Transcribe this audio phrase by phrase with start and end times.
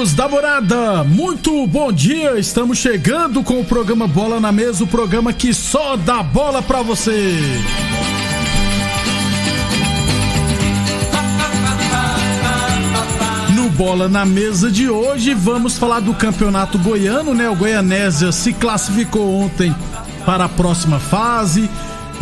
[0.00, 2.38] Amigos da morada, muito bom dia.
[2.38, 6.80] Estamos chegando com o programa Bola na Mesa o programa que só dá bola pra
[6.80, 7.36] você.
[13.54, 17.50] No Bola na Mesa de hoje, vamos falar do campeonato goiano, né?
[17.50, 19.76] O Goianésia se classificou ontem
[20.24, 21.68] para a próxima fase.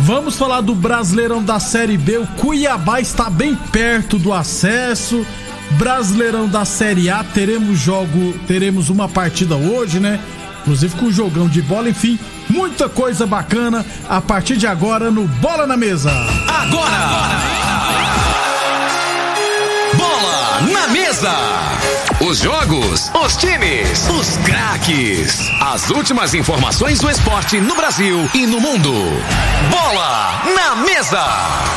[0.01, 2.17] Vamos falar do Brasileirão da Série B.
[2.17, 5.25] O Cuiabá está bem perto do acesso.
[5.71, 10.19] Brasileirão da Série A, teremos jogo, teremos uma partida hoje, né?
[10.61, 15.27] Inclusive com um jogão de bola, enfim, muita coisa bacana a partir de agora no
[15.27, 16.11] Bola na Mesa.
[16.47, 17.29] Agora!
[19.95, 21.33] Bola na Mesa!
[22.19, 25.39] Os jogos, os times, os craques.
[25.61, 28.93] As últimas informações do esporte no Brasil e no mundo.
[29.71, 31.23] Bola na Mesa!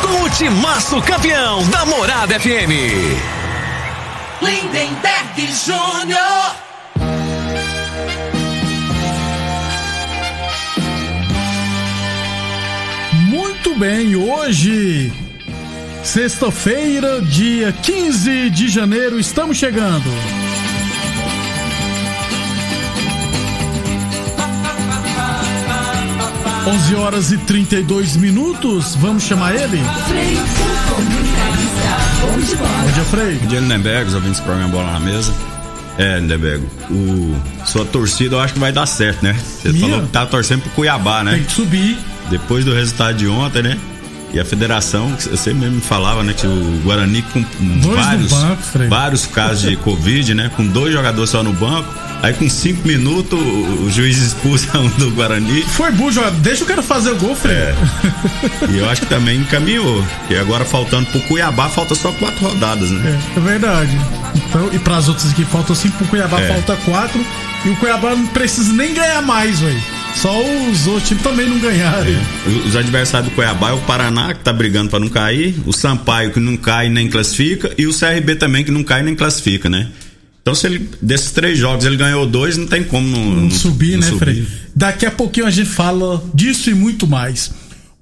[0.03, 3.42] Com o timaço campeão da Morada FM.
[4.43, 6.57] Lindenberg Júnior.
[13.29, 15.13] Muito bem, hoje,
[16.03, 20.11] sexta-feira, dia 15 de janeiro, estamos chegando.
[26.67, 29.79] Onze horas e 32 minutos, vamos chamar ele?
[32.21, 33.35] Bom dia, Frei.
[33.37, 35.35] Bom dia, Lindenberg, os ouvintes do programa Bola na Mesa.
[35.99, 37.37] É, Lindenberg, o,
[37.67, 39.35] sua torcida eu acho que vai dar certo, né?
[39.35, 39.89] Você Minha?
[39.89, 41.33] falou que tá torcendo pro Cuiabá, né?
[41.35, 41.99] Tem que subir.
[42.31, 43.77] Depois do resultado de ontem, né?
[44.33, 46.33] E a federação, você mesmo falava, né?
[46.33, 47.45] Que o Guarani com
[47.83, 50.51] Dois vários, banco, vários casos de Covid, né?
[50.57, 51.93] Com dois jogadores só no banco.
[52.23, 55.63] Aí com cinco minutos o, juiz expulsa um do Guarani.
[55.63, 56.39] Foi burro, jogador.
[56.41, 57.57] deixa o cara fazer o gol, Frei.
[57.57, 57.75] É.
[58.71, 60.05] E eu acho que também encaminhou.
[60.21, 63.19] Porque agora faltando pro Cuiabá, falta só quatro rodadas, né?
[63.35, 63.99] É, é verdade.
[64.37, 66.47] Então, e para as outras que faltam cinco, pro Cuiabá É.
[66.49, 67.25] falta quatro.
[67.65, 69.83] E o Cuiabá não precisa nem ganhar mais, velho.
[70.15, 70.31] Só
[70.71, 72.17] os outros times também não ganharem.
[72.47, 75.73] Os- Os adversários do Cuiabá é o Paraná, que tá brigando pra não cair, o
[75.73, 79.69] Sampaio, que não cai nem classifica, e o CRB também, que não cai nem classifica,
[79.71, 79.89] né?
[80.43, 83.93] Então, se ele, desses três jogos ele ganhou dois, não tem como não, Não subir,
[83.93, 84.19] não né, subir.
[84.19, 84.47] Frei?
[84.75, 87.53] Daqui a pouquinho a gente fala disso e muito mais.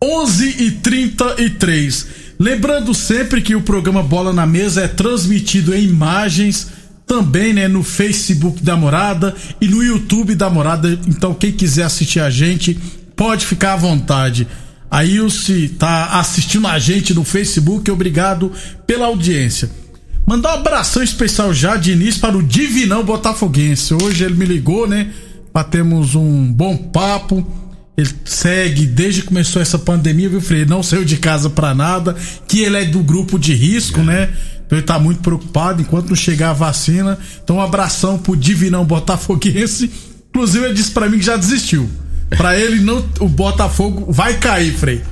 [0.03, 2.07] 11 e 33
[2.41, 6.69] Lembrando sempre que o programa Bola na Mesa é transmitido em imagens,
[7.07, 10.99] também né, no Facebook da Morada e no YouTube da Morada.
[11.07, 12.81] Então, quem quiser assistir a gente,
[13.15, 14.49] pode ficar à vontade.
[14.91, 18.51] A Ilse tá assistindo a gente no Facebook, obrigado
[18.87, 19.71] pela audiência.
[20.27, 23.95] Mandar um abração especial já de início para o Divinão Botafoguense.
[23.95, 25.11] Hoje ele me ligou, né?
[25.53, 27.47] Batemos um bom papo.
[27.97, 30.65] Ele segue desde que começou essa pandemia, viu, Frei?
[30.65, 32.17] Não saiu de casa pra nada.
[32.47, 34.31] Que ele é do grupo de risco, né?
[34.65, 37.19] Então ele tá muito preocupado enquanto não chegar a vacina.
[37.43, 39.91] Então um abração pro Divinão Botafoguense.
[40.29, 41.91] Inclusive ele disse pra mim que já desistiu.
[42.37, 45.03] Pra ele não, o Botafogo vai cair, Frei.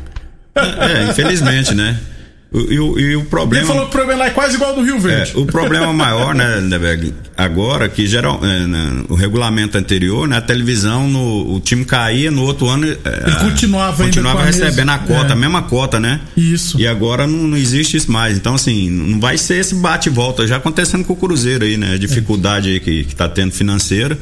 [0.55, 1.99] É, infelizmente, né?
[2.51, 3.67] E o, e o Ele problema.
[3.67, 5.33] falou que o problema lá é quase igual ao do Rio É, Verde.
[5.37, 10.41] o problema maior, né, Lindeberg, agora que geral, é, né, o regulamento anterior, né, a
[10.41, 12.87] televisão, no, o time caía, no outro ano.
[12.87, 12.97] Ele
[13.51, 15.33] continuava continuava a recebendo a mesma- cota, é.
[15.33, 16.21] a mesma cota, né?
[16.35, 16.81] Isso.
[16.81, 18.39] E agora não, não existe isso mais.
[18.39, 20.47] Então, assim, não vai ser esse bate e volta.
[20.47, 21.93] Já acontecendo com o Cruzeiro aí, né?
[21.95, 24.19] A dificuldade aí que, que tá tendo financeira.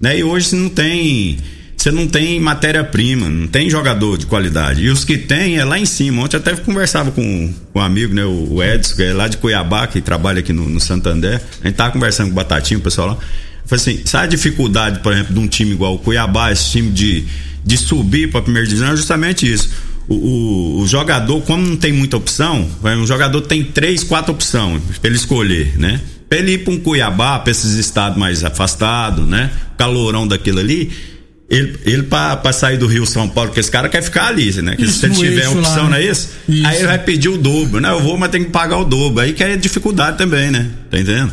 [0.00, 0.18] Né?
[0.20, 1.36] E hoje você não tem.
[1.78, 4.82] Você não tem matéria-prima, não tem jogador de qualidade.
[4.82, 6.22] E os que tem é lá em cima.
[6.24, 8.24] Ontem até conversava com, um amigo, né?
[8.24, 11.40] O Edson, que é lá de Cuiabá, que trabalha aqui no, no Santander.
[11.62, 13.14] A gente tava conversando com o Batatinho, o pessoal lá.
[13.14, 13.20] Eu
[13.64, 16.90] falei assim, sabe a dificuldade, por exemplo, de um time igual o Cuiabá, esse time
[16.90, 17.24] de,
[17.64, 18.88] de subir para a primeira divisão?
[18.92, 19.70] É justamente isso.
[20.08, 24.32] O, o- o jogador, como não tem muita opção, vai, um jogador tem três, quatro
[24.32, 26.00] opções para ele escolher, né?
[26.28, 29.50] Pra ele ir para um Cuiabá, para esses estados mais afastados, né?
[29.78, 30.90] Calorão daquilo ali.
[31.50, 34.76] Ele, ele para sair do Rio São Paulo, porque esse cara quer ficar ali, né?
[34.76, 36.04] Que Isso, se ele tiver opção, lá, não é né?
[36.04, 36.28] isso?
[36.46, 36.66] Isso.
[36.66, 37.90] Aí ele vai pedir o dobro, né?
[37.90, 39.22] Eu vou, mas tem que pagar o dobro.
[39.22, 40.68] Aí que é dificuldade também, né?
[40.90, 41.32] Tá entendendo?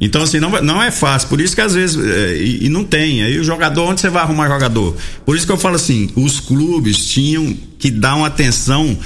[0.00, 1.28] Então, assim, não, não é fácil.
[1.28, 1.98] Por isso que às vezes.
[1.98, 3.22] é, e, e não tem.
[3.24, 4.96] Aí o jogador, onde você vai arrumar jogador?
[5.26, 8.96] Por isso que eu falo assim: os clubes tinham que dar uma atenção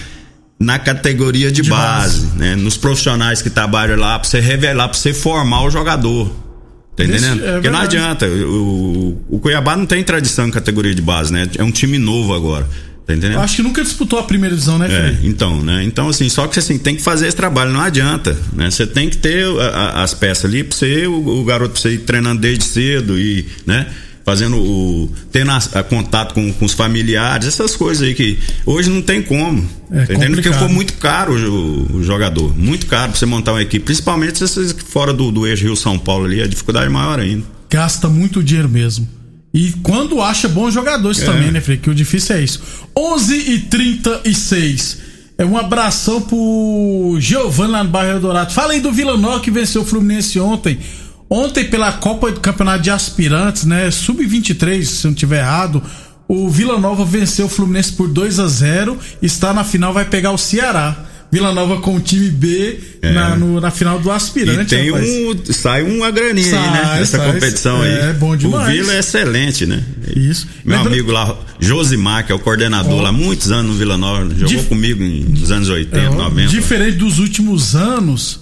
[0.61, 2.55] na categoria de, de base, base, né?
[2.57, 6.31] Nos profissionais que trabalham lá, pra você revelar, pra você formar o jogador.
[6.97, 7.45] Tá entendendo?
[7.45, 8.27] É Porque não adianta.
[8.27, 11.49] O, o Cuiabá não tem tradição em categoria de base, né?
[11.57, 12.69] É um time novo agora.
[13.07, 13.35] Tá entendendo?
[13.35, 15.27] Eu acho que nunca disputou a primeira divisão, né, Felipe?
[15.27, 15.83] É, então, né?
[15.83, 18.71] Então, assim, só que assim, tem que fazer esse trabalho, não adianta, né?
[18.71, 21.83] Você tem que ter a, a, as peças ali pra você, o, o garoto pra
[21.83, 23.87] você ir treinando desde cedo e, né?
[24.25, 25.11] Fazendo o.
[25.31, 29.23] tendo a, a contato com, com, os familiares, essas coisas aí que hoje não tem
[29.23, 29.69] como.
[29.91, 30.35] É tá entendendo?
[30.35, 32.57] Porque ficou muito caro o, o, jogador.
[32.57, 33.85] Muito caro pra você montar uma equipe.
[33.85, 37.45] Principalmente esses fora do, do eixo Rio São Paulo ali, a dificuldade é maior ainda.
[37.71, 39.09] Gasta muito dinheiro mesmo.
[39.55, 41.25] E quando acha bons jogadores é.
[41.25, 41.77] também, né, Frei?
[41.77, 42.63] Que o difícil é isso.
[42.97, 44.99] 11 e 36
[45.37, 48.53] é um abração pro Giovanni lá no bairro Dourado.
[48.53, 50.79] Fala aí do Vila Nova que venceu o Fluminense ontem.
[51.35, 53.91] Ontem, pela Copa do Campeonato de Aspirantes, né?
[53.91, 55.83] Sub-23, se não tiver errado,
[56.29, 60.33] o Vila Nova venceu o Fluminense por 2 a 0 Está na final, vai pegar
[60.33, 60.95] o Ceará.
[61.31, 63.13] Vila Nova com o time B é.
[63.13, 64.75] na, no, na final do aspirante.
[64.75, 65.09] E tem rapaz.
[65.09, 65.53] um.
[65.55, 66.99] Sai uma graninha sai, aí, né?
[66.99, 68.11] Nessa sai, competição é, aí.
[68.11, 68.69] É bom demais.
[68.69, 69.83] O Vila é excelente, né?
[70.15, 70.47] Isso.
[70.63, 70.93] Meu Lembra...
[70.93, 73.01] amigo lá, Josimar, que é o coordenador oh.
[73.01, 74.67] lá, muitos anos no Vila Nova, jogou Dif...
[74.67, 76.15] comigo nos anos 80, oh.
[76.15, 76.51] 90.
[76.51, 78.42] Diferente dos últimos anos,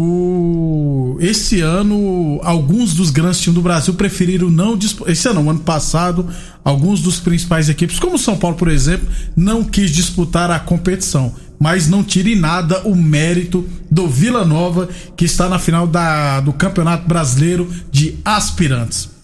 [0.00, 4.78] o esse ano alguns dos grandes times do Brasil preferiram não
[5.08, 6.28] esse ano, ano passado,
[6.64, 11.34] alguns dos principais equipes, como São Paulo, por exemplo, não quis disputar a competição.
[11.60, 16.52] Mas não tire nada o mérito do Vila Nova, que está na final da, do
[16.52, 19.17] Campeonato Brasileiro de Aspirantes.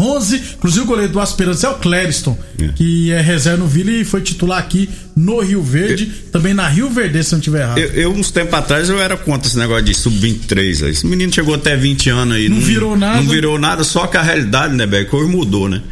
[0.00, 2.68] 11, inclusive o goleiro do Aspirantes é o Clériston, é.
[2.68, 6.66] que é reserva no Vila e foi titular aqui no Rio Verde, eu, também na
[6.66, 7.78] Rio Verde, se não tiver errado.
[7.78, 10.88] Eu, eu, uns tempos atrás, eu era contra esse negócio de sub-23.
[10.88, 12.48] Esse menino chegou até 20 anos aí.
[12.48, 13.20] Não, não, virou nada.
[13.20, 15.82] Não virou nada, só que a realidade, né, Beck, hoje mudou, né?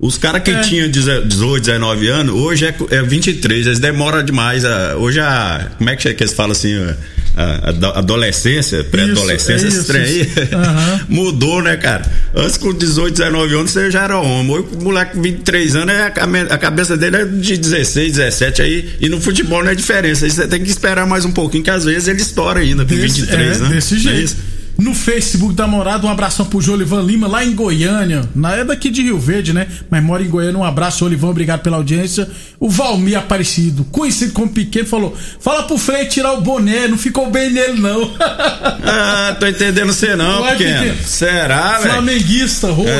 [0.00, 0.60] Os caras que é.
[0.60, 4.64] tinham 18, 19 anos, hoje é, é 23, eles demoram demais.
[4.64, 5.72] A, hoje a.
[5.76, 6.72] Como é que, é que eles falam assim?
[6.76, 6.96] A,
[7.38, 11.00] a adolescência, pré-adolescência, esse trem aí uhum.
[11.24, 12.04] mudou, né, cara?
[12.34, 14.50] Antes com 18, 19 anos você já era homem.
[14.50, 16.12] Hoje o moleque com 23 anos, é,
[16.50, 18.90] a, cabeça dele é de 16, 17 aí.
[19.00, 20.24] E no futebol não é diferença.
[20.24, 22.94] Aí você tem que esperar mais um pouquinho, que às vezes ele estoura ainda com
[22.94, 23.68] 23, é, né?
[23.68, 24.36] Desse jeito.
[24.54, 26.06] É no Facebook da Morada.
[26.06, 28.22] Um abração pro Jolivan Lima, lá em Goiânia.
[28.34, 29.66] Na é daqui de Rio Verde, né?
[29.90, 30.58] Mas mora em Goiânia.
[30.58, 32.28] Um abraço, Jolivan, obrigado pela audiência.
[32.60, 37.28] O Valmir Aparecido, conhecido como pequeno, falou: fala pro Frei tirar o boné, não ficou
[37.30, 38.14] bem nele, não.
[38.20, 40.82] ah, tô entendendo você não, não pequeno.
[40.84, 41.04] pequeno.
[41.04, 41.92] Será, velho?
[41.92, 42.90] Flamenguista roxo.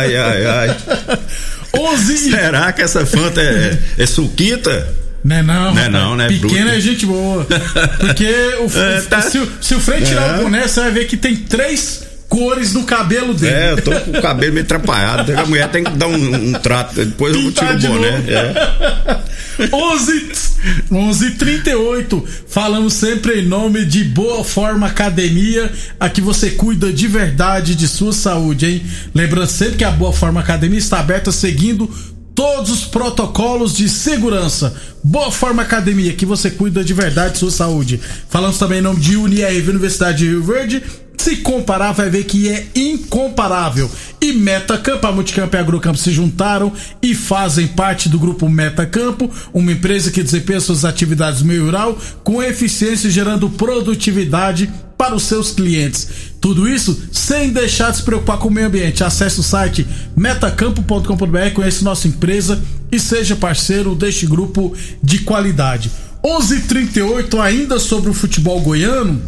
[0.00, 0.76] Ai, ai, ai.
[1.74, 5.01] 11 Será que essa fanta é, é suquita?
[5.24, 6.28] Não é não, não, é não né?
[6.28, 7.46] Pequeno é gente boa.
[7.98, 9.22] Porque o, é, tá.
[9.22, 10.40] se, se, o Frei tirar é.
[10.40, 13.54] o boné, você vai ver que tem três cores no cabelo dele.
[13.54, 15.32] É, eu tô com o cabelo meio atrapalhado.
[15.38, 18.08] A mulher tem que dar um, um trato, depois Pintar eu tiro o boné.
[18.08, 19.22] É.
[19.72, 20.52] 11
[20.90, 22.24] 11:38.
[22.46, 28.12] Falamos sempre em nome de Boa Forma Academia, aqui você cuida de verdade de sua
[28.12, 28.82] saúde, hein?
[29.14, 31.90] Lembrando sempre que a Boa Forma Academia está aberta seguindo
[32.34, 34.74] todos os protocolos de segurança.
[35.02, 38.00] Boa Forma Academia, que você cuida de verdade de sua saúde.
[38.28, 40.82] Falamos também em nome de UniRV Universidade de Rio Verde.
[41.16, 43.88] Se comparar, vai ver que é incomparável.
[44.20, 49.30] E Metacampo, a Multicampo e a Agrocampo se juntaram e fazem parte do grupo Metacampo,
[49.52, 54.68] uma empresa que desempenha suas atividades meio rural com eficiência gerando produtividade
[55.02, 56.06] para os seus clientes.
[56.40, 59.02] Tudo isso sem deixar de se preocupar com o meio ambiente.
[59.02, 59.84] Acesse o site
[60.16, 65.90] metacampo.com.br, conheça nossa empresa e seja parceiro deste grupo de qualidade.
[66.22, 69.20] 11:38 ainda sobre o futebol goiano.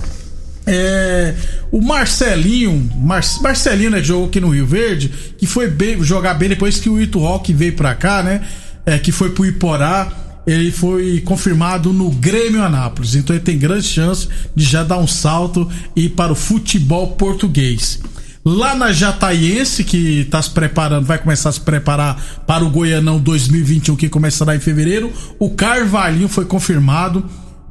[0.64, 1.34] É,
[1.72, 6.50] o Marcelinho, Mar, Marcelinho, né, jogou aqui no Rio Verde, que foi bem, jogar bem
[6.50, 8.42] depois que o Ito Rock veio pra cá, né?
[8.86, 13.14] É, que foi pro Iporá ele foi confirmado no Grêmio Anápolis.
[13.14, 17.08] Então ele tem grande chance de já dar um salto e ir para o futebol
[17.12, 18.00] português.
[18.44, 23.18] Lá na Jataiense, que está se preparando, vai começar a se preparar para o Goianão
[23.18, 27.24] 2021, que começará em fevereiro, o Carvalhinho foi confirmado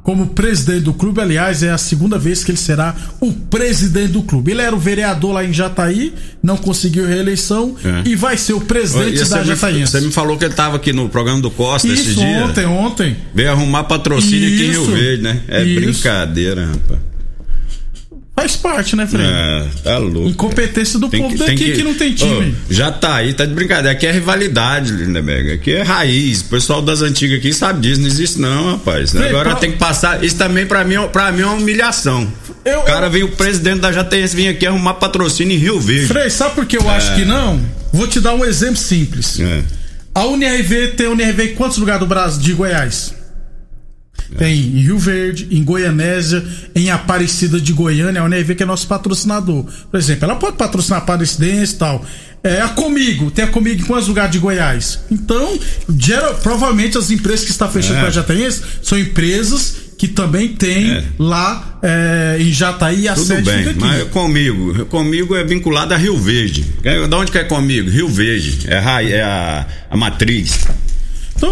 [0.04, 1.20] como presidente do clube.
[1.20, 4.52] Aliás, é a segunda vez que ele será o presidente do clube.
[4.52, 8.08] Ele era o vereador lá em Jataí, não conseguiu reeleição é.
[8.08, 9.80] e vai ser o presidente da Jataí.
[9.84, 12.44] Você me falou que ele estava aqui no programa do Costa Isso, esse dia.
[12.44, 13.16] ontem, ontem.
[13.34, 14.54] Veio arrumar patrocínio Isso.
[14.54, 15.40] aqui em Rio Verde, né?
[15.48, 15.80] É Isso.
[15.80, 17.13] brincadeira, rapaz.
[18.36, 19.24] Faz parte, né, Fred?
[19.24, 20.28] É, tá louco.
[20.28, 22.56] Incompetência do povo que, daqui que, que, não tem time.
[22.68, 23.92] Oh, já tá aí, tá de brincadeira.
[23.92, 25.52] Aqui é rivalidade, Lindeberg.
[25.52, 26.40] Aqui é raiz.
[26.40, 28.00] O pessoal das antigas aqui sabe disso.
[28.00, 29.12] Não existe, não, rapaz.
[29.12, 29.58] Frei, Agora pra...
[29.60, 30.24] tem que passar.
[30.24, 32.30] Isso também pra mim, pra mim é uma humilhação.
[32.64, 33.10] Eu, o cara eu...
[33.10, 36.08] vem, o presidente da JTS vem aqui arrumar patrocínio em Rio Verde.
[36.08, 36.96] Frei, sabe por que eu é...
[36.96, 37.60] acho que não?
[37.92, 39.38] Vou te dar um exemplo simples.
[39.38, 39.62] É.
[40.12, 43.14] A UNRV tem a UNRV em quantos lugares do Brasil de Goiás?
[44.38, 48.86] Tem em Rio Verde, em Goianésia, em Aparecida de Goiânia, a Univ que é nosso
[48.88, 49.64] patrocinador.
[49.90, 52.04] Por exemplo, ela pode patrocinar Aparecidense e tal.
[52.42, 55.00] É a Comigo, tem a Comigo em quantos lugares de Goiás?
[55.10, 55.58] Então,
[55.98, 58.00] gera, provavelmente as empresas que estão fechando É.
[58.02, 61.04] com a Jataense são empresas que também tem É.
[61.18, 63.78] lá é, em Jataí a Tudo sede bem, aqui.
[63.78, 66.64] mas comigo, comigo é vinculado a Rio Verde.
[66.82, 67.88] É, Da onde que é comigo?
[67.88, 70.58] Rio Verde, é, a, é a, a matriz.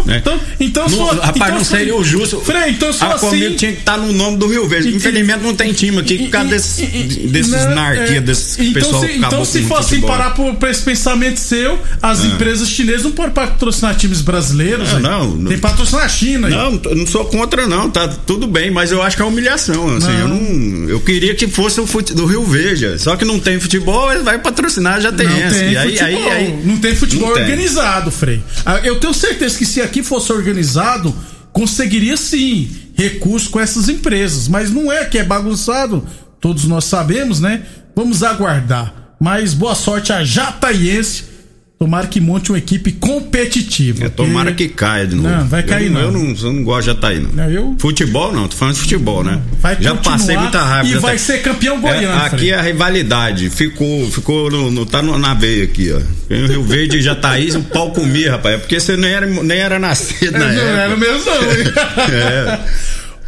[0.01, 0.17] Então, né?
[0.21, 2.41] então, então só- rapaz, então não seria o justo.
[2.41, 3.27] Frei, então só a assim.
[3.29, 4.89] comigo tinha que estar no nome do Rio Verde.
[4.89, 6.83] E- Infelizmente não tem time aqui por causa E- desses, e-
[7.25, 10.53] e- desses não, narquia, é, desses então pessoal se, então se for assim parar por,
[10.55, 14.91] por esse pensamento seu, as empresas chinesas não podem patrocinar times brasileiros.
[14.93, 15.49] Não, não, não.
[15.49, 16.47] Tem patrocinar a China.
[16.47, 16.53] aí.
[16.53, 19.97] Não, eu não sou contra não, tá tudo bem, mas eu acho que é humilhação,
[19.97, 20.19] assim, Não.
[20.19, 23.59] eu não, eu queria que fosse o fute, do Rio Verde, só que não tem
[23.59, 25.59] futebol, ele vai patrocinar já tem Não essa.
[25.59, 27.43] tem E aí, futebol, aí, aí, não tem futebol não tem.
[27.43, 28.41] organizado, Frei.
[28.65, 31.13] Ah, Eu tenho certeza que se aqui fosse organizado,
[31.51, 34.47] conseguiria sim recurso com essas empresas.
[34.47, 36.05] Mas não é que é bagunçado,
[36.39, 37.63] todos nós sabemos, né?
[37.95, 39.15] Vamos aguardar.
[39.19, 41.32] Mas boa sorte a Jataiense.
[41.79, 44.05] Tomara que monte uma equipe competitiva.
[44.05, 45.27] É, tomara que caia de novo.
[45.27, 45.99] Não, vai cair eu, não.
[46.01, 47.29] Eu não, eu não gosto de Jataí, não.
[47.33, 49.41] Não, eu- Futebol não, tô falando de futebol, né?
[49.59, 50.87] Vai já passei muita raiva.
[50.87, 54.71] e já vai tá- ser campeão goiano, É, aqui é a rivalidade, ficou, ficou no,
[54.71, 55.99] no- tá no- na veia aqui, ó.
[56.29, 58.55] Tem o Rio Verde e Jataí, o pau comia, rapaz.
[58.55, 60.69] É porque você nem era, nem era nascido na não época.
[60.81, 61.51] era mesmo, não.
[61.51, 61.73] hein?
[62.13, 62.59] É.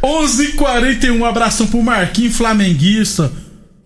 [0.02, 3.30] 11:41 um abração pro Marquinhos Flamenguista.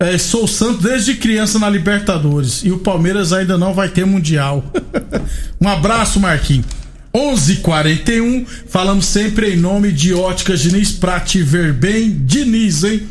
[0.01, 4.65] É, sou santo desde criança na Libertadores e o Palmeiras ainda não vai ter mundial.
[5.61, 6.65] um abraço, Marquinhos.
[7.13, 13.07] 11:41 falamos sempre em nome de Óticas Diniz pra te ver bem, Diniz, hein?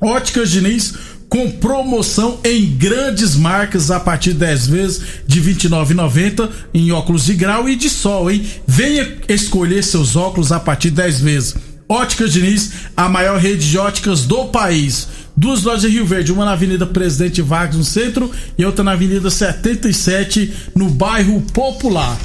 [0.00, 0.94] Óticas Diniz
[1.28, 7.24] com promoção em grandes marcas a partir de 10 vezes de R$ 29,90 em óculos
[7.24, 8.46] de grau e de sol, hein?
[8.68, 11.54] Venha escolher seus óculos a partir de 10 vezes.
[11.88, 15.08] Óticas Diniz, a maior rede de óticas do país.
[15.40, 18.92] Duas lojas em Rio Verde, uma na Avenida Presidente Vargas no centro e outra na
[18.92, 22.18] Avenida 77 no bairro Popular.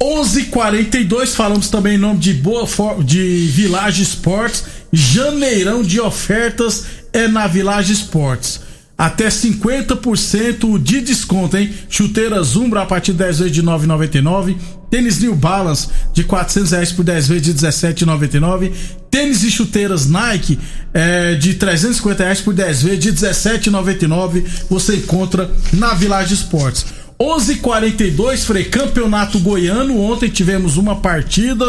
[0.00, 4.64] 11:42 falamos também em nome de Boa For de Village Sports.
[4.90, 8.60] Janeirão de ofertas é na Village Sports.
[8.98, 11.72] Até 50% de desconto, hein?
[11.88, 14.56] Chuteira Zumbra a partir de 10 vezes de 9,99.
[14.90, 18.72] Tênis New Balance de 400 reais por 10 vezes de 17,99.
[19.08, 20.58] Tênis e chuteiras Nike
[20.92, 24.44] é, de 350 reais por 10 vezes de 17,99.
[24.68, 26.86] Você encontra na Village Sports.
[27.20, 30.00] 11:42 Frei Campeonato Goiano.
[30.00, 31.64] Ontem tivemos uma partida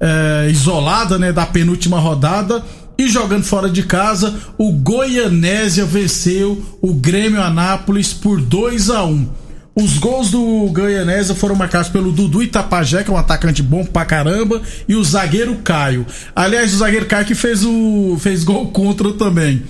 [0.00, 2.64] é, isolada, né, da penúltima rodada
[3.04, 9.28] e jogando fora de casa, o Goianésia venceu o Grêmio Anápolis por 2 a 1.
[9.74, 14.04] Os gols do Goianésia foram marcados pelo Dudu Itapajé, que é um atacante bom pra
[14.04, 16.04] caramba, e o zagueiro Caio.
[16.36, 19.62] Aliás, o zagueiro Caio que fez o fez gol contra também.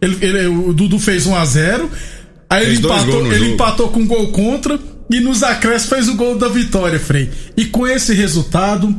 [0.00, 1.90] Ele, ele- o Dudu fez 1 a 0
[2.50, 3.50] Aí ele Fez dois empatou, ele jogo.
[3.52, 4.78] empatou com um gol contra
[5.10, 7.28] e nos acréscimos fez o gol da vitória, Frei.
[7.56, 8.94] E com esse resultado,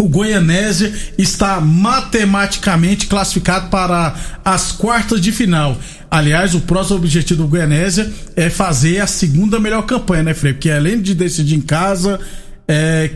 [0.00, 5.76] o Goianésia está matematicamente classificado para as quartas de final.
[6.10, 10.54] Aliás, o próximo objetivo do Goianésia é fazer a segunda melhor campanha, né, Frei?
[10.54, 12.18] Porque além de decidir em casa,
[12.66, 13.10] é,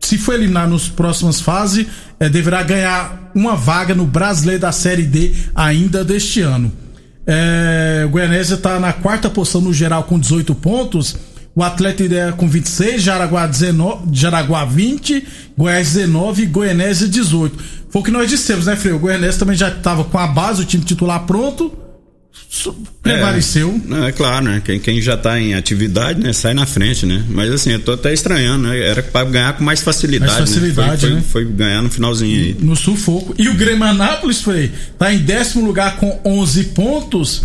[0.00, 1.86] se for eliminar nas próximas fases,
[2.20, 6.72] é, deverá ganhar uma vaga no Brasileiro da Série D ainda deste ano.
[7.26, 11.16] É, o Goianésia está na quarta posição no geral com 18 pontos.
[11.56, 15.24] O Atlético Ideia com 26, Jaraguá, 19, Jaraguá 20,
[15.56, 17.56] Goiás 19 e Goianésia 18.
[17.90, 18.96] Foi o que nós dissemos, né, Freio?
[18.96, 21.72] O Goianésia também já estava com a base, o time titular pronto.
[23.02, 23.80] Prevaleceu.
[23.90, 24.62] É, é claro, né?
[24.64, 26.32] Quem, quem já tá em atividade, né?
[26.32, 27.24] Sai na frente, né?
[27.28, 28.80] Mas assim, eu tô até estranhando, né?
[28.80, 30.32] Era pra ganhar com mais facilidade.
[30.32, 31.20] Mais facilidade, né?
[31.20, 31.50] Foi, foi, né?
[31.50, 32.56] foi ganhar no finalzinho aí.
[32.58, 33.34] no sufoco.
[33.38, 37.42] E o Grêmio Anápolis, Frei, tá em décimo lugar com 11 pontos.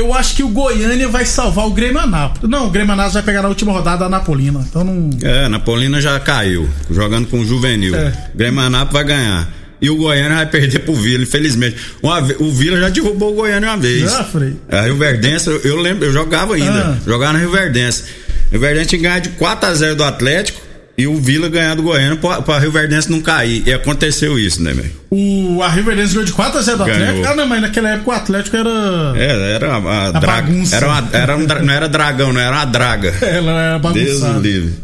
[0.00, 2.50] Eu acho que o Goiânia vai salvar o Grêmio Anápolis.
[2.50, 4.64] Não, o Grêmio Anápolis vai pegar na última rodada a Napolina.
[4.66, 5.10] Então não.
[5.22, 7.94] É, Napolina já caiu, jogando com o Juvenil.
[7.94, 8.30] É.
[8.34, 9.48] Grêmio Anápolis vai ganhar.
[9.78, 11.76] E o Goiânia vai perder pro Vila, infelizmente.
[12.02, 14.10] Uma o Vila já derrubou o Goiânia uma vez.
[14.10, 14.56] Já, Frei?
[14.70, 16.80] A Rio Verdense, eu, lembro, eu jogava ainda.
[16.82, 16.98] Ah.
[17.04, 18.04] Jogava na Rio Verdense.
[18.50, 20.69] Rio Verdense tinha que ganhar de 4x0 do Atlético
[21.00, 23.62] e o Vila ganhar do Goiânia pra, pra Rio Verdense não cair.
[23.66, 24.92] E aconteceu isso, né, velho?
[25.10, 27.02] O, a Riverdense ganhou de 4x0 do Ganhou.
[27.08, 27.26] Atlético.
[27.28, 29.12] Ah, não, mas naquela época o Atlético era.
[29.16, 30.42] É, era a, A draga.
[30.42, 30.76] bagunça.
[30.76, 33.08] Era, uma, era um não era dragão, não era uma draga.
[33.22, 34.38] Ela era Deus bagunçada.
[34.38, 34.74] o livre.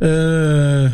[0.00, 0.90] É,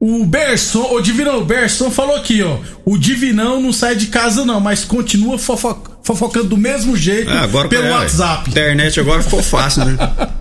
[0.00, 2.58] O Berson, o Divinão, o Berson falou aqui, ó.
[2.84, 7.38] O Divinão não sai de casa, não, mas continua fofo- fofocando do mesmo jeito É,
[7.38, 8.48] agora pelo é, WhatsApp.
[8.50, 9.96] Internet agora ficou fácil, né?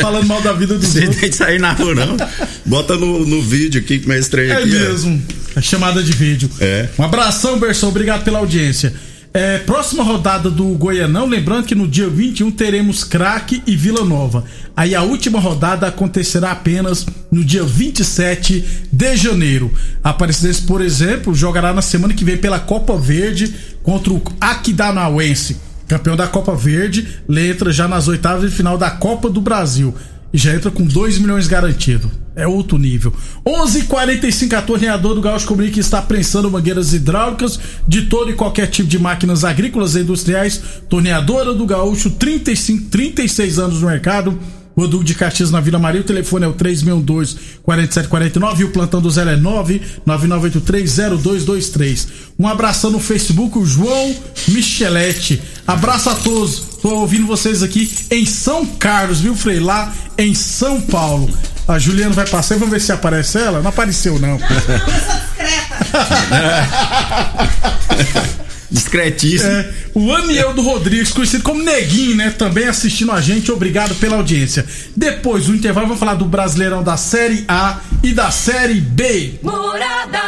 [0.00, 1.16] falando mal da vida dos Você outros.
[1.20, 2.16] tem que sair na rua, não.
[2.64, 5.22] Bota no, no vídeo aqui que estranho É mesmo.
[5.56, 6.50] É chamada de vídeo.
[6.60, 6.88] É.
[6.98, 7.88] Um abração, Berson.
[7.88, 8.92] Obrigado pela audiência.
[9.32, 14.44] É, próxima rodada do Goianão, lembrando que no dia 21 teremos Craque e Vila Nova.
[14.74, 19.70] Aí a última rodada acontecerá apenas no dia 27 de janeiro.
[20.02, 25.67] A Aparecidense, por exemplo, jogará na semana que vem pela Copa Verde contra o Aquidauanense.
[25.88, 29.94] Campeão da Copa Verde, entra já nas oitavas de final da Copa do Brasil.
[30.30, 32.10] E já entra com 2 milhões garantido.
[32.36, 33.12] É outro nível.
[33.44, 38.34] 11:45 h 45 a torneador do Gaúcho comunica está prensando mangueiras hidráulicas de todo e
[38.34, 40.60] qualquer tipo de máquinas agrícolas e industriais.
[40.88, 44.38] Torneadora do Gaúcho, 35, 36 anos no mercado.
[44.86, 49.10] Duque de Caxias na Vila Maria, o telefone é o 3612-4749 e o plantão do
[49.10, 52.06] Zé é 999830223.
[52.38, 54.14] Um abração no Facebook, o João
[54.46, 55.42] Michelete.
[55.66, 56.60] Abraço a todos.
[56.80, 59.58] Tô ouvindo vocês aqui em São Carlos, viu, Frei?
[59.58, 61.28] Lá em São Paulo.
[61.66, 63.60] A Juliana vai passar e vamos ver se aparece ela.
[63.60, 64.38] Não apareceu, não.
[68.70, 69.50] Discretíssimo.
[69.50, 72.30] É, o Anieldo Rodrigues, conhecido como Neguinho, né?
[72.30, 73.50] Também assistindo a gente.
[73.50, 74.64] Obrigado pela audiência.
[74.94, 79.38] Depois do intervalo, vamos falar do Brasileirão da Série A e da Série B.
[79.42, 80.20] Morada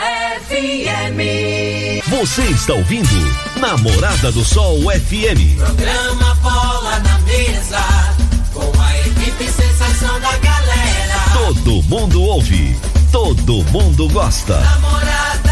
[0.48, 2.08] FM.
[2.08, 3.08] Você está ouvindo
[3.56, 5.56] Namorada do Sol FM.
[5.56, 8.14] Programa Bola na Mesa.
[8.54, 11.20] Com a equipe sensação da galera.
[11.34, 12.76] Todo mundo ouve,
[13.12, 14.58] todo mundo gosta.
[14.60, 15.49] Namorada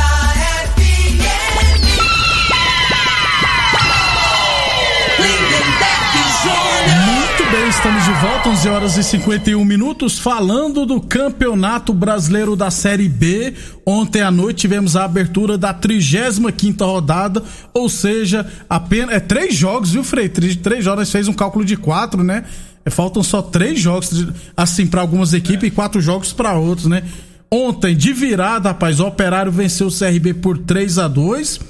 [7.89, 13.55] estamos de volta, 11 horas e 51 minutos, falando do Campeonato Brasileiro da Série B.
[13.87, 19.15] Ontem à noite tivemos a abertura da 35 rodada, ou seja, apenas.
[19.15, 20.29] É três jogos, viu, Frei?
[20.29, 22.45] Três, três nós fez um cálculo de quatro, né?
[22.85, 27.03] É, Faltam só três jogos, assim, para algumas equipes e quatro jogos para outros, né?
[27.51, 31.61] Ontem, de virada, rapaz, o Operário venceu o CRB por 3 a 2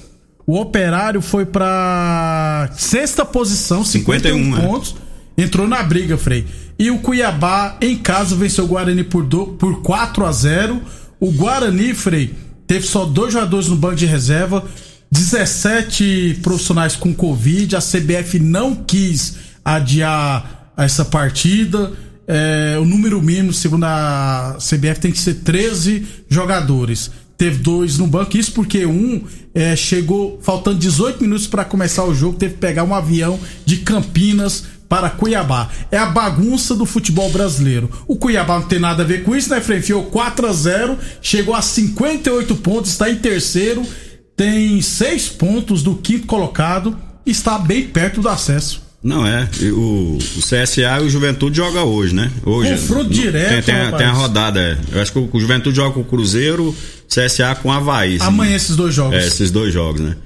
[0.45, 5.08] O Operário foi pra sexta posição, 51, 51, é.
[5.39, 6.45] Entrou na briga, Frei.
[6.77, 10.83] E o Cuiabá, em casa, venceu o Guarani por, do, por 4 a 0
[11.21, 12.35] O Guarani, Frei,
[12.67, 14.65] teve só dois jogadores no banco de reserva,
[15.13, 17.77] 17 profissionais com Covid.
[17.77, 21.93] A CBF não quis adiar essa partida.
[22.27, 27.13] É, o número mínimo, segundo a CBF, tem que ser 13 jogadores.
[27.39, 29.23] Teve dois no banco, isso porque um
[29.55, 33.77] é, chegou faltando 18 minutos para começar o jogo, teve que pegar um avião de
[33.77, 35.69] Campinas para Cuiabá.
[35.91, 37.91] É a bagunça do futebol brasileiro.
[38.07, 39.79] O Cuiabá não tem nada a ver com isso, né, Frei?
[39.79, 43.83] Enfiou 4 a 0 chegou a 58 pontos, está em terceiro,
[44.37, 46.97] tem 6 pontos do quinto colocado
[47.31, 48.83] está bem perto do acesso.
[49.03, 49.49] Não é.
[49.63, 52.33] O, o CSA e o Juventude joga hoje, né?
[52.45, 52.71] Hoje.
[52.73, 54.77] Confronto direto, Tem, tem, tem a rodada, é.
[54.93, 56.75] Eu acho que o, o Juventude joga com o Cruzeiro,
[57.07, 58.19] CSA com o Havaí.
[58.21, 59.15] Amanhã esses dois jogos.
[59.15, 60.17] É, esses dois jogos, né?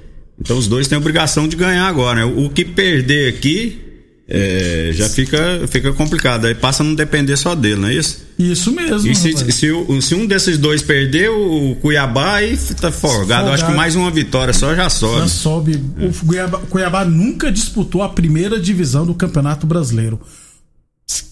[0.41, 2.33] Então os dois têm obrigação de ganhar agora, né?
[2.35, 3.82] O que perder aqui
[4.27, 6.45] é, já fica, fica complicado.
[6.45, 8.23] Aí passa a não depender só dele, não é isso?
[8.39, 9.09] Isso mesmo.
[9.09, 13.49] E se, se, se um desses dois perder, o Cuiabá aí tá folgado.
[13.49, 15.19] Acho que mais uma vitória só já sobe.
[15.21, 15.83] Já sobe.
[15.99, 20.19] O Cuiabá, Cuiabá nunca disputou a primeira divisão do Campeonato Brasileiro.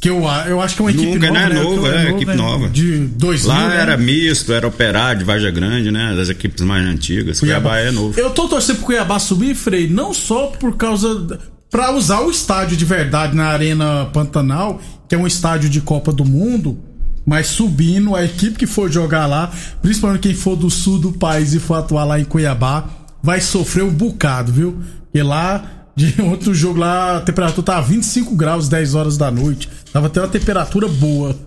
[0.02, 1.50] Que eu, eu acho que é uma equipe Nunca, nova.
[1.50, 1.56] né?
[1.56, 2.70] Novo, Que é, equipe nova.
[2.70, 3.82] De 2000, Lá né?
[3.82, 6.14] era misto, era operário, de Varja Grande, né?
[6.16, 7.40] Das equipes mais antigas.
[7.40, 8.20] Cuiabá, é novo.
[8.20, 11.40] Eu tô torcendo pro Cuiabá subir, Frei, não só por causa.
[11.72, 16.12] Pra usar o estádio de verdade na Arena Pantanal, que é um estádio de Copa
[16.12, 16.78] do Mundo,
[17.26, 19.50] mas subindo, a equipe que for jogar lá,
[19.82, 22.84] principalmente quem for do sul do país e for atuar lá em Cuiabá,
[23.24, 24.80] vai sofrer um bocado, viu?
[25.06, 25.64] Porque lá,
[25.96, 29.70] de outro jogo lá, a temperatura tava 25 graus, 10 horas da noite.
[29.94, 31.38] Tava até uma temperatura boa.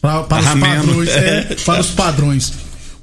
[0.00, 0.84] Pra- para, os Tava ameno.
[0.86, 2.52] padrões, é, para os padrões.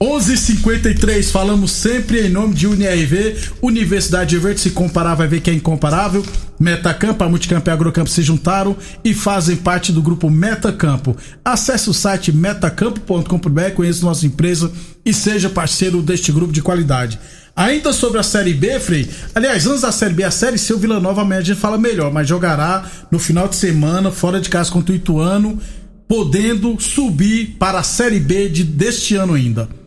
[0.02, 4.62] 11:53 falamos sempre em nome de UniRV, Universidade Verde.
[4.62, 6.26] Se comparar, vai ver que é incomparável.
[6.58, 11.18] Metacampo, a Multicampo e a Agrocampo se juntaram e fazem parte do grupo Metacampo.
[11.44, 14.72] Acesse o site metacampo.com.br, conheça nossa empresa
[15.06, 17.20] e seja parceiro deste grupo de qualidade.
[17.54, 19.10] Ainda sobre a Série B, Frei.
[19.36, 22.10] Aliás, antes da Série B, a Série C, o Vila Nova, a gente fala melhor,
[22.10, 25.60] mas jogará no final de semana, fora de casa contra o Ituano,
[26.08, 29.79] podendo subir para a Série B de, deste ano ainda.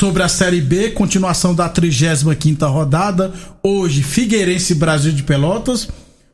[0.00, 3.34] Sobre a Série B, continuação da 35 rodada.
[3.62, 5.90] Hoje, Figueirense Brasil de Pelotas.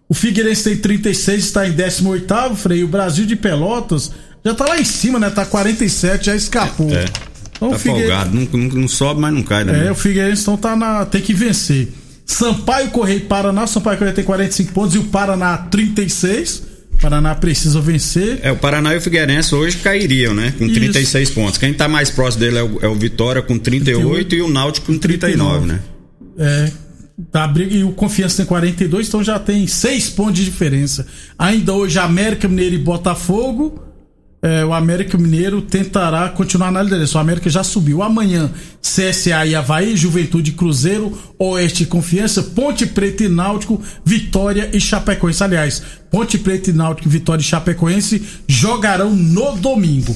[0.09, 2.85] O Figueirense tem 36, está em 18, Frei.
[2.85, 4.13] O Brasil de Pelotas
[4.45, 5.31] já tá lá em cima, né?
[5.31, 6.95] Tá 47, já escapou.
[6.95, 7.07] É.
[7.57, 8.31] Então, Tá folgado.
[8.33, 9.89] Não, não, não sobe, mas não cai, né?
[9.89, 11.05] é, o Figueirense então tá na.
[11.05, 11.93] tem que vencer.
[12.25, 13.67] Sampaio Correia e Paraná.
[13.67, 16.63] Sampaio Correia tem 45 pontos e o Paraná 36.
[16.97, 18.41] O Paraná precisa vencer.
[18.43, 20.55] É, o Paraná e o Figueirense hoje cairiam, né?
[20.59, 20.75] Com Isso.
[20.75, 21.59] 36 pontos.
[21.59, 24.49] Quem tá mais próximo dele é o, é o Vitória com 38, 38 e o
[24.49, 25.67] Náutico com 39, 39.
[25.67, 25.81] né?
[26.39, 26.73] É.
[27.31, 31.07] Tá, e o Confiança tem 42, então já tem 6 pontos de diferença.
[31.39, 33.86] Ainda hoje, América Mineiro e Botafogo.
[34.47, 37.19] É, o América Mineiro tentará continuar na liderança.
[37.19, 38.01] O América já subiu.
[38.01, 38.49] Amanhã,
[38.81, 45.43] CSA e Havaí, Juventude Cruzeiro, Oeste Confiança, Ponte Preta e Náutico, Vitória e Chapecoense.
[45.43, 45.83] Aliás,
[46.13, 50.15] Ponte Preta e Náutico, Vitória e Chapecoense jogarão no domingo.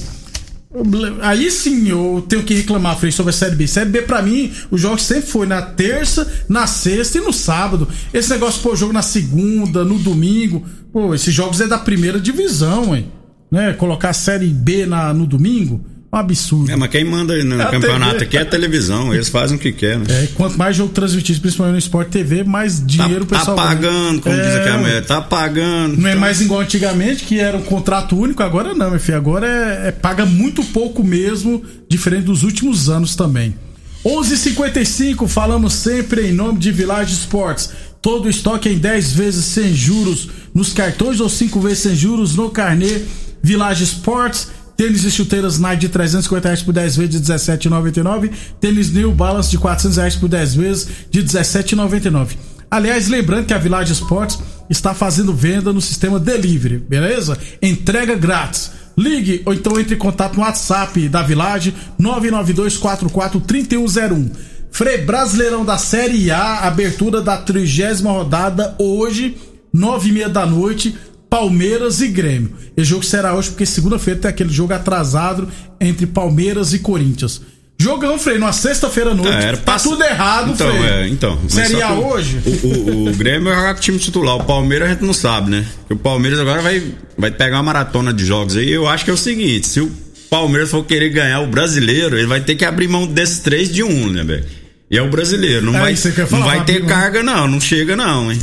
[1.21, 3.67] Aí sim eu tenho que reclamar, Frei, sobre a Série B.
[3.67, 7.85] Série B, pra mim, os jogos sempre foi na terça, na sexta e no sábado.
[8.13, 10.65] Esse negócio, pô, jogo na segunda, no domingo.
[10.93, 13.11] Pô, esses jogos é da primeira divisão, hein?
[13.51, 13.73] Né?
[13.73, 15.85] Colocar a Série B na, no domingo.
[16.13, 16.69] Um absurdo.
[16.69, 18.25] É, mas quem manda no É a campeonato TV.
[18.25, 19.99] aqui é a televisão, eles fazem o que querem.
[19.99, 20.05] né?
[20.09, 23.63] É, quanto mais jogo transmitido, principalmente no Sport TV, mais dinheiro o tá, pessoal tá
[23.63, 25.95] pagando, como É, diz aquela mulher, tá pagando.
[25.97, 29.17] Não é Então, mais igual antigamente, que era um contrato único, agora não, filho.
[29.17, 33.55] Agora é, é- paga muito pouco mesmo, diferente dos últimos anos também.
[34.03, 37.69] 11:55 falamos sempre em nome de Village Sports.
[38.01, 42.35] Todo o estoque em 10 vezes sem juros nos cartões ou 5 vezes sem juros
[42.35, 43.01] no carnê
[43.43, 44.47] Village Sports.
[44.75, 48.31] Tênis e chuteiras Nike de 350 reais por 10 vezes de 17,99.
[48.59, 52.37] Tênis New Balance de 400 reais por 10 vezes de 17,99.
[52.71, 57.37] Aliás, lembrando que a Village Sports está fazendo venda no sistema Delivery, beleza?
[57.61, 58.71] Entrega grátis.
[58.97, 64.31] Ligue ou então entre em contato no WhatsApp da Village 992443101.
[64.71, 69.35] Frei Brasileirão da Série A, abertura da trigésima rodada hoje,
[69.73, 70.95] nove e meia da noite,
[71.31, 72.51] Palmeiras e Grêmio.
[72.75, 75.47] Esse jogo será hoje porque segunda-feira tem aquele jogo atrasado
[75.79, 77.41] entre Palmeiras e Corinthians.
[77.79, 79.33] Jogão, Frei, numa sexta-feira à noite.
[79.33, 80.83] É, era tá pass- tudo errado, então, Frei.
[80.85, 81.39] É, então.
[81.41, 82.39] mas Série só A que o- hoje?
[82.45, 84.35] O, o, o Grêmio vai jogar com o time titular.
[84.35, 85.65] O Palmeiras a gente não sabe, né?
[85.89, 86.83] O Palmeiras agora vai,
[87.17, 88.69] vai pegar uma maratona de jogos aí.
[88.69, 89.89] Eu acho que é o seguinte: se o
[90.29, 93.81] Palmeiras for querer ganhar o brasileiro, ele vai ter que abrir mão desses três de
[93.81, 94.45] um, né, velho?
[94.91, 95.65] E é o brasileiro.
[95.65, 95.95] Não É, vai,
[96.31, 97.47] não vai ter carga, não.
[97.47, 98.37] Não chega, não, hein?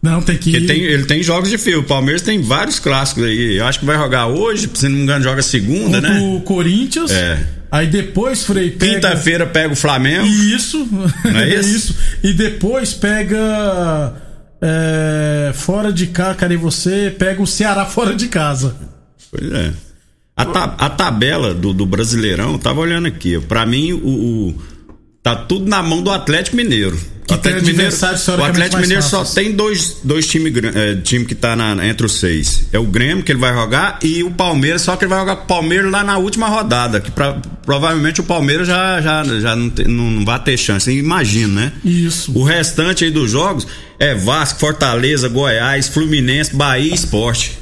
[0.00, 0.66] Não, tem que ir.
[0.66, 1.80] tem, ele tem jogos de fio.
[1.80, 3.56] O Palmeiras tem vários clássicos aí.
[3.58, 6.20] Eu acho que vai jogar hoje, se não me engano, joga segunda, contra né?
[6.20, 7.10] o Corinthians.
[7.10, 7.38] É.
[7.70, 8.94] Aí depois, Frei, pega...
[8.94, 10.24] Quinta-feira pega o Flamengo.
[10.26, 10.86] Isso.
[11.24, 11.94] Não é isso?
[12.22, 14.14] E depois pega.
[14.62, 18.74] é, fora de casa, cara, e você pega o Ceará fora de casa.
[19.30, 19.72] Pois é.
[20.36, 23.36] A, ta- a tabela do, do Brasileirão, eu tava olhando aqui.
[23.36, 23.40] ó.
[23.40, 24.62] Pra mim, o, o-
[25.34, 26.98] tá tudo na mão do Atlético Mineiro.
[27.26, 27.92] Que o Atlético Mineiro,
[28.38, 32.18] o Atlético Mineiro só tem dois, dois times é, time que tá na- entre os
[32.18, 32.64] seis.
[32.72, 35.36] É o Grêmio, que ele vai jogar, e o Palmeiras, só que ele vai jogar
[35.36, 37.00] com o Palmeiras lá na última rodada.
[37.02, 37.34] Que pra-
[37.66, 40.90] provavelmente o Palmeiras já, já, já não, tem- não, não vai ter chance.
[40.90, 41.72] Imagino, né?
[41.84, 42.32] Isso.
[42.34, 43.66] O restante aí dos jogos
[43.98, 47.58] é Vasco, Fortaleza, Goiás, Fluminense, Bahia e Esporte.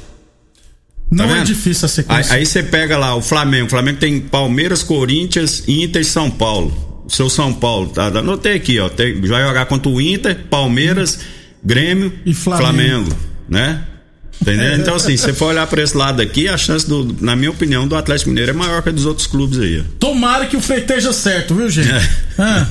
[1.11, 1.45] Não é vendo?
[1.45, 2.33] difícil a Aí, sequência.
[2.35, 3.67] aí você pega lá o Flamengo.
[3.67, 6.96] O Flamengo tem Palmeiras, Corinthians, Inter e São Paulo.
[7.07, 8.07] Seu São Paulo, tá?
[8.07, 8.89] Anotei aqui, ó.
[8.89, 11.19] Tem- vai jogar contra o Inter, Palmeiras,
[11.63, 13.11] Grêmio E Flamengo.
[13.49, 13.83] né?
[14.39, 14.75] Entendeu?
[14.75, 17.49] Então, assim, se você for olhar pra esse lado aqui, a chance, do, na minha
[17.49, 19.83] opinião, do Atlético Mineiro é maior que a dos outros clubes aí.
[19.99, 21.89] Tomara que o Frei esteja certo, viu, gente?
[21.89, 22.09] É.
[22.37, 22.67] Ah,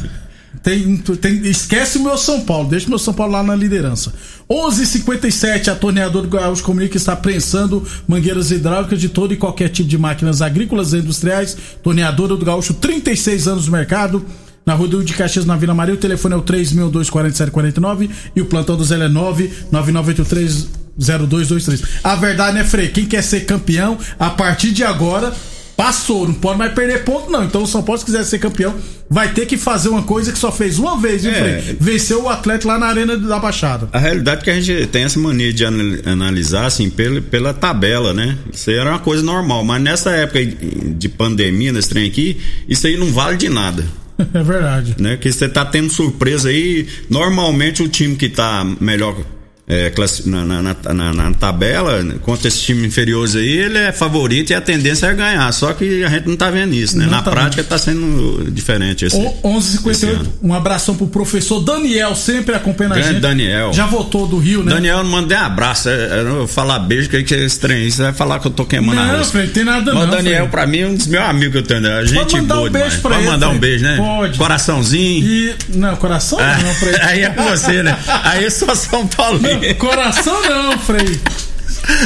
[0.62, 4.14] tem, tem- esquece o meu São Paulo, deixa o meu São Paulo lá na liderança.
[4.48, 9.68] 11:57 a torneadora do Gaúcho comunica que está prensando mangueiras hidráulicas de todo e qualquer
[9.68, 11.56] tipo de máquinas agrícolas e industriais.
[11.82, 14.24] Torneadora do Gaúcho, 36 anos no mercado.
[14.64, 18.46] Na Rua do de Caxias, na Vila Maria, o telefone é o 3624749 e o
[18.46, 21.84] plantão do Zé é 999830223.
[22.02, 22.88] A verdade, né, Frei?
[22.88, 25.32] Quem quer ser campeão, a partir de agora,
[25.76, 26.26] passou.
[26.26, 27.44] Não pode mais perder ponto, não.
[27.44, 28.74] Então o São Paulo, se quiser ser campeão,
[29.08, 31.62] vai ter que fazer uma coisa que só fez uma vez, viu, É.
[31.78, 33.88] Venceu o Atlético lá na Arena da Baixada.
[33.92, 37.52] A realidade é que a gente tem essa mania de anal- analisar assim pela, pela
[37.54, 38.36] tabela, né?
[38.52, 42.86] Isso aí era uma coisa normal, mas nessa época de pandemia, nesse trem aqui, isso
[42.86, 43.84] aí não vale de nada.
[44.32, 44.94] É verdade.
[44.98, 45.18] né?
[45.18, 46.86] Que você tá tendo surpresa aí.
[47.10, 49.14] Normalmente o time que tá melhor
[49.68, 49.92] é,
[50.26, 50.62] na, na,
[50.94, 55.14] na- na- tabela, contra esses times inferiores aí, ele é favorito e a tendência é
[55.14, 55.50] ganhar.
[55.52, 57.04] Só que a gente não tá vendo isso, né?
[57.04, 59.16] Não na prática tá sendo diferente esse.
[59.16, 59.26] O-
[59.58, 60.32] esse 11:58 ano.
[60.42, 63.22] um abração pro professor Daniel, sempre acompanhando a Grande gente.
[63.22, 63.72] Daniel.
[63.72, 64.72] Já voltou do Rio, né?
[64.72, 65.88] Daniel, não mandei um abraço.
[65.88, 67.90] É, é, eu falar beijo, que é estranho.
[67.90, 69.24] Você vai falar que eu tô queimando a Não.
[69.24, 70.16] Frei, tem nada Mas não.
[70.16, 70.48] Daniel, Frei.
[70.48, 71.80] pra mim, é um dos meus amigos que eu tenho.
[71.80, 72.06] né?
[72.06, 73.96] Gente mandar um beijo pra Pode ele, mandar um beijo, né?
[73.96, 74.38] Pode.
[74.38, 75.26] Coraçãozinho.
[75.26, 75.54] E.
[75.74, 76.94] Não, coração não, Frei.
[77.02, 77.96] Aí é com você, né?
[78.24, 79.40] Aí sou São Paulo.
[79.40, 81.20] Não, coração não, Frei.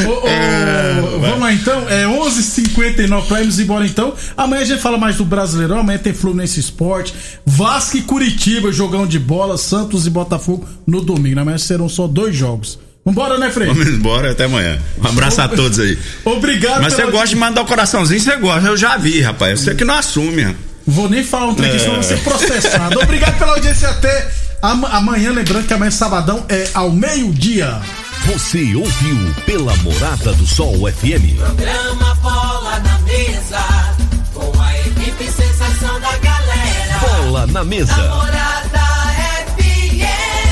[0.07, 4.15] Ô, ô, É, vamos lá então, é 11h59 pra irmos embora então.
[4.37, 5.79] Amanhã a gente fala mais do Brasileirão.
[5.81, 7.15] Amanhã tem Fluminense Esporte,
[7.47, 11.41] Vasco e Curitiba, jogão de bola, Santos e Botafogo no domingo.
[11.41, 12.79] Amanhã serão só dois jogos.
[13.05, 13.69] Vambora, né, Frei?
[13.69, 14.79] Vamos embora, até amanhã.
[15.03, 15.99] Um abraço a todos aí.
[16.25, 18.69] Obrigado Mas você gosta de mandar o coraçãozinho, você gosta.
[18.69, 19.61] Eu já vi, rapaz.
[19.61, 20.45] Você que não assume.
[20.47, 20.51] ó.
[20.87, 21.79] Vou nem falar um trem É.
[21.79, 23.01] senão vou ser processado.
[23.01, 24.31] Obrigado pela audiência até
[24.63, 25.33] amanhã.
[25.33, 27.81] Lembrando que amanhã, sabadão, é ao meio-dia.
[28.27, 31.39] Você ouviu pela Morada do Sol FM.
[31.39, 33.95] Programa Bola na Mesa,
[34.35, 36.99] com a equipe sensação da galera.
[37.01, 37.95] Bola na mesa.